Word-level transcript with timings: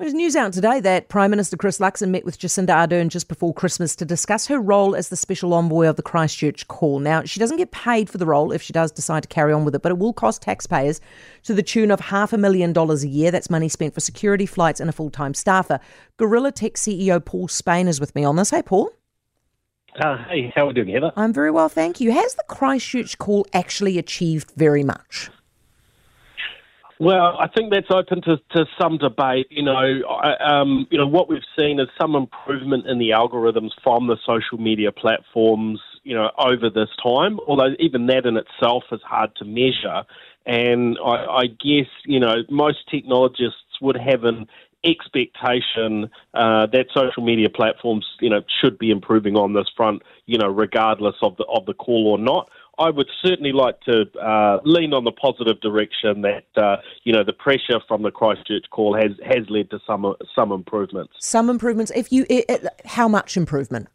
There's 0.00 0.14
news 0.14 0.34
out 0.34 0.54
today 0.54 0.80
that 0.80 1.10
Prime 1.10 1.30
Minister 1.30 1.58
Chris 1.58 1.76
Luxon 1.76 2.08
met 2.08 2.24
with 2.24 2.38
Jacinda 2.38 2.70
Ardern 2.70 3.08
just 3.08 3.28
before 3.28 3.52
Christmas 3.52 3.94
to 3.96 4.06
discuss 4.06 4.46
her 4.46 4.58
role 4.58 4.96
as 4.96 5.10
the 5.10 5.16
special 5.16 5.52
envoy 5.52 5.86
of 5.86 5.96
the 5.96 6.02
Christchurch 6.02 6.66
call. 6.68 7.00
Now, 7.00 7.24
she 7.24 7.38
doesn't 7.38 7.58
get 7.58 7.70
paid 7.70 8.08
for 8.08 8.16
the 8.16 8.24
role 8.24 8.50
if 8.50 8.62
she 8.62 8.72
does 8.72 8.90
decide 8.90 9.24
to 9.24 9.28
carry 9.28 9.52
on 9.52 9.66
with 9.66 9.74
it, 9.74 9.82
but 9.82 9.92
it 9.92 9.98
will 9.98 10.14
cost 10.14 10.40
taxpayers 10.40 11.02
to 11.42 11.52
the 11.52 11.62
tune 11.62 11.90
of 11.90 12.00
half 12.00 12.32
a 12.32 12.38
million 12.38 12.72
dollars 12.72 13.04
a 13.04 13.08
year. 13.08 13.30
That's 13.30 13.50
money 13.50 13.68
spent 13.68 13.92
for 13.92 14.00
security 14.00 14.46
flights 14.46 14.80
and 14.80 14.88
a 14.88 14.92
full 14.94 15.10
time 15.10 15.34
staffer. 15.34 15.78
Gorilla 16.16 16.50
Tech 16.50 16.76
CEO 16.76 17.22
Paul 17.22 17.48
Spain 17.48 17.86
is 17.86 18.00
with 18.00 18.14
me 18.14 18.24
on 18.24 18.36
this. 18.36 18.48
Hey, 18.48 18.62
Paul. 18.62 18.90
Uh, 19.96 20.16
hey, 20.30 20.50
how 20.56 20.62
are 20.62 20.68
we 20.68 20.72
doing, 20.72 20.88
Heather? 20.88 21.12
I'm 21.14 21.34
very 21.34 21.50
well, 21.50 21.68
thank 21.68 22.00
you. 22.00 22.10
Has 22.12 22.34
the 22.36 22.44
Christchurch 22.48 23.18
call 23.18 23.46
actually 23.52 23.98
achieved 23.98 24.52
very 24.52 24.82
much? 24.82 25.28
Well, 27.00 27.38
I 27.40 27.48
think 27.48 27.72
that's 27.72 27.90
open 27.90 28.20
to, 28.22 28.36
to 28.54 28.66
some 28.78 28.98
debate. 28.98 29.46
You 29.48 29.62
know, 29.62 30.02
um, 30.38 30.86
you 30.90 30.98
know 30.98 31.06
what 31.06 31.30
we've 31.30 31.40
seen 31.58 31.80
is 31.80 31.88
some 31.98 32.14
improvement 32.14 32.86
in 32.86 32.98
the 32.98 33.10
algorithms 33.10 33.70
from 33.82 34.06
the 34.06 34.18
social 34.26 34.58
media 34.58 34.92
platforms. 34.92 35.80
You 36.04 36.14
know, 36.14 36.30
over 36.38 36.68
this 36.68 36.90
time, 37.02 37.40
although 37.48 37.74
even 37.78 38.06
that 38.08 38.26
in 38.26 38.36
itself 38.36 38.84
is 38.92 39.00
hard 39.02 39.34
to 39.36 39.46
measure. 39.46 40.04
And 40.44 40.98
I, 41.02 41.24
I 41.24 41.46
guess 41.46 41.88
you 42.04 42.20
know 42.20 42.42
most 42.50 42.86
technologists 42.90 43.80
would 43.80 43.96
have 43.96 44.24
an 44.24 44.46
expectation 44.84 46.10
uh, 46.34 46.66
that 46.66 46.86
social 46.94 47.24
media 47.24 47.48
platforms, 47.48 48.06
you 48.20 48.28
know, 48.28 48.42
should 48.60 48.78
be 48.78 48.90
improving 48.90 49.36
on 49.36 49.52
this 49.54 49.68
front, 49.74 50.02
you 50.26 50.38
know, 50.38 50.48
regardless 50.48 51.16
of 51.22 51.36
the 51.36 51.44
of 51.44 51.64
the 51.64 51.74
call 51.74 52.08
or 52.08 52.18
not. 52.18 52.50
I 52.80 52.88
would 52.88 53.08
certainly 53.22 53.52
like 53.52 53.78
to 53.82 54.06
uh, 54.18 54.58
lean 54.64 54.94
on 54.94 55.04
the 55.04 55.12
positive 55.12 55.60
direction 55.60 56.22
that 56.22 56.46
uh, 56.56 56.76
you 57.04 57.12
know 57.12 57.22
the 57.22 57.34
pressure 57.34 57.78
from 57.86 58.02
the 58.02 58.10
Christchurch 58.10 58.64
call 58.70 58.96
has 58.96 59.12
has 59.22 59.48
led 59.50 59.70
to 59.70 59.78
some 59.86 60.14
some 60.34 60.50
improvements. 60.50 61.12
Some 61.20 61.50
improvements. 61.50 61.92
If 61.94 62.10
you, 62.10 62.24
it, 62.30 62.46
it, 62.48 62.66
how 62.86 63.06
much 63.06 63.36
improvement? 63.36 63.88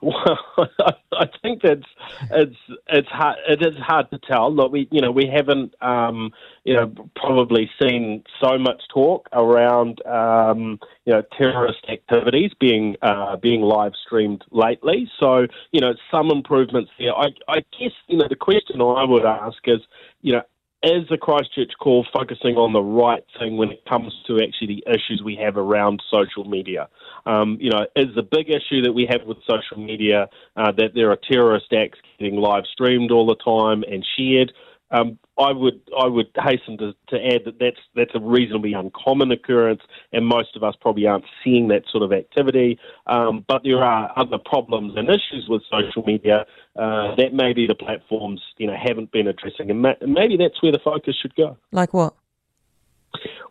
Well, 0.00 0.38
I 1.18 1.28
think 1.42 1.62
that's 1.62 1.86
it's 2.30 2.56
it's 2.88 3.08
hard 3.08 3.36
it 3.48 3.62
is 3.62 3.76
hard 3.78 4.10
to 4.10 4.18
tell. 4.18 4.54
Look, 4.54 4.72
we 4.72 4.88
you 4.90 5.00
know 5.00 5.10
we 5.10 5.26
haven't 5.26 5.74
um, 5.82 6.32
you 6.64 6.74
know 6.74 6.92
probably 7.16 7.70
seen 7.80 8.24
so 8.42 8.58
much 8.58 8.82
talk 8.92 9.28
around 9.32 10.04
um, 10.06 10.78
you 11.04 11.12
know 11.12 11.22
terrorist 11.36 11.84
activities 11.88 12.52
being 12.58 12.96
uh, 13.02 13.36
being 13.36 13.62
live 13.62 13.92
streamed 14.06 14.44
lately. 14.50 15.10
So 15.20 15.46
you 15.72 15.80
know 15.80 15.94
some 16.10 16.30
improvements 16.30 16.90
there. 16.98 17.14
I, 17.14 17.28
I 17.48 17.60
guess 17.78 17.92
you 18.08 18.18
know 18.18 18.28
the 18.28 18.36
question 18.36 18.80
I 18.80 19.04
would 19.04 19.24
ask 19.24 19.58
is 19.66 19.80
you 20.22 20.32
know 20.32 20.42
is 20.84 21.08
the 21.08 21.16
Christchurch 21.16 21.72
call 21.80 22.06
focusing 22.12 22.56
on 22.56 22.72
the 22.72 22.82
right 22.82 23.24
thing 23.38 23.56
when 23.56 23.70
it 23.70 23.84
comes 23.88 24.12
to 24.26 24.40
actually 24.42 24.66
the 24.66 24.84
issues 24.86 25.22
we 25.24 25.36
have 25.36 25.56
around 25.56 26.02
social 26.10 26.44
media? 26.44 26.88
Um, 27.26 27.56
you 27.60 27.70
know, 27.70 27.86
is 27.96 28.14
the 28.14 28.22
big 28.22 28.50
issue 28.50 28.82
that 28.82 28.92
we 28.92 29.06
have 29.10 29.26
with 29.26 29.38
social 29.48 29.82
media 29.82 30.28
uh, 30.56 30.72
that 30.72 30.94
there 30.94 31.10
are 31.10 31.16
terrorist 31.16 31.72
acts 31.72 31.98
getting 32.18 32.36
live 32.36 32.64
streamed 32.70 33.10
all 33.10 33.26
the 33.26 33.36
time 33.36 33.82
and 33.90 34.04
shared? 34.16 34.52
Um, 34.94 35.18
I 35.36 35.50
would 35.50 35.80
I 35.98 36.06
would 36.06 36.28
hasten 36.36 36.78
to, 36.78 36.94
to 37.08 37.16
add 37.16 37.42
that 37.46 37.58
that's 37.58 37.80
that's 37.96 38.12
a 38.14 38.20
reasonably 38.20 38.72
uncommon 38.72 39.32
occurrence, 39.32 39.82
and 40.12 40.24
most 40.24 40.54
of 40.54 40.62
us 40.62 40.74
probably 40.80 41.06
aren't 41.06 41.24
seeing 41.42 41.68
that 41.68 41.82
sort 41.90 42.04
of 42.04 42.12
activity. 42.12 42.78
Um, 43.08 43.44
but 43.48 43.62
there 43.64 43.82
are 43.82 44.12
other 44.16 44.38
problems 44.38 44.94
and 44.96 45.08
issues 45.08 45.46
with 45.48 45.62
social 45.70 46.04
media 46.06 46.46
uh, 46.76 47.16
that 47.16 47.34
maybe 47.34 47.66
the 47.66 47.74
platforms 47.74 48.40
you 48.58 48.68
know 48.68 48.76
haven't 48.80 49.10
been 49.10 49.26
addressing, 49.26 49.70
and 49.70 49.82
ma- 49.82 50.00
maybe 50.06 50.36
that's 50.36 50.62
where 50.62 50.70
the 50.70 50.78
focus 50.78 51.16
should 51.20 51.34
go. 51.34 51.56
Like 51.72 51.92
what? 51.92 52.14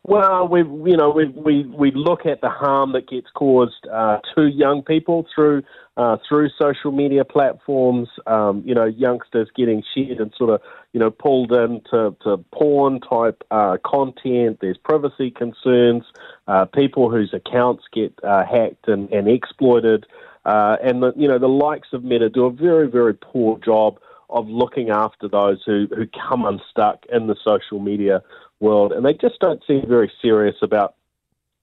Well, 0.06 0.50
we 0.50 0.60
you 0.60 0.98
know 0.98 1.12
we 1.12 1.30
we 1.30 1.64
we 1.64 1.92
look 1.92 2.26
at 2.26 2.42
the 2.42 2.50
harm 2.50 2.92
that 2.92 3.08
gets 3.08 3.28
caused 3.34 3.88
uh, 3.90 4.18
to 4.36 4.48
young 4.48 4.84
people 4.84 5.26
through 5.34 5.64
uh, 5.96 6.18
through 6.28 6.50
social 6.62 6.92
media 6.92 7.24
platforms. 7.24 8.10
Um, 8.28 8.64
you 8.66 8.76
know, 8.76 8.84
youngsters 8.84 9.48
getting 9.56 9.82
shared 9.96 10.20
and 10.20 10.34
sort 10.38 10.50
of 10.50 10.62
you 10.92 11.00
know 11.00 11.10
pulled 11.10 11.54
into 11.54 12.18
to 12.22 12.38
porn 12.52 13.00
type 13.00 13.46
uh, 13.50 13.78
content. 13.86 14.58
There's 14.60 14.78
privacy 14.78 15.32
concerns. 15.32 16.04
Uh, 16.50 16.66
people 16.66 17.10
whose 17.10 17.34
accounts 17.34 17.86
get 17.94 18.14
uh, 18.26 18.44
hacked 18.44 18.90
and, 18.90 19.10
and 19.14 19.30
exploited, 19.30 20.06
uh, 20.44 20.76
and 20.84 21.02
the 21.02 21.14
you 21.16 21.30
know 21.30 21.40
the 21.40 21.48
likes 21.48 21.88
of 21.94 22.04
Meta 22.04 22.28
do 22.30 22.44
a 22.44 22.52
very 22.52 22.90
very 22.90 23.14
poor 23.14 23.58
job 23.60 24.00
of 24.30 24.50
looking 24.50 24.90
after 24.90 25.30
those 25.30 25.62
who, 25.66 25.88
who 25.96 26.08
come 26.28 26.44
unstuck 26.44 27.06
in 27.14 27.28
the 27.28 27.36
social 27.46 27.80
media 27.80 28.22
world, 28.64 28.92
and 28.92 29.06
they 29.06 29.14
just 29.14 29.40
don't 29.40 29.62
seem 29.68 29.86
very 29.88 30.12
serious 30.22 30.56
about 30.64 30.96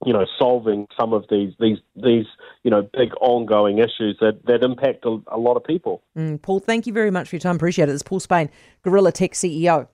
you 0.07 0.13
know 0.13 0.27
solving 0.39 0.87
some 0.99 1.13
of 1.13 1.25
these 1.29 1.53
these 1.59 1.79
these 1.97 2.27
you 2.63 2.71
know 2.71 2.83
big 2.83 3.11
ongoing 3.21 3.79
issues 3.79 4.17
that 4.21 4.45
that 4.47 4.63
impact 4.63 5.05
a, 5.05 5.19
a 5.29 5.39
lot 5.39 5.57
of 5.57 5.65
people. 5.65 6.03
Mm, 6.17 6.41
Paul, 6.41 6.61
thank 6.61 6.87
you 6.87 6.93
very 6.93 7.11
much 7.11 7.29
for 7.29 7.37
your 7.37 7.41
time. 7.41 7.57
Appreciate 7.57 7.89
it. 7.89 7.93
It's 7.93 8.03
Paul 8.03 8.21
Spain, 8.21 8.51
Gorilla 8.83 9.13
Tech 9.13 9.33
CEO. 9.33 9.89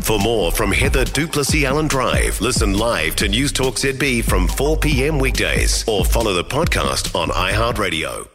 For 0.00 0.18
more 0.18 0.52
from 0.52 0.72
Heather 0.72 1.04
du 1.06 1.26
Plessis-Allen 1.26 1.88
Drive, 1.88 2.38
listen 2.40 2.76
live 2.76 3.16
to 3.16 3.28
News 3.28 3.52
Talk 3.52 3.76
ZB 3.76 4.22
from 4.24 4.46
4 4.46 4.76
p.m. 4.76 5.18
weekdays 5.18 5.88
or 5.88 6.04
follow 6.04 6.34
the 6.34 6.44
podcast 6.44 7.14
on 7.18 7.28
iHeartRadio. 7.30 8.33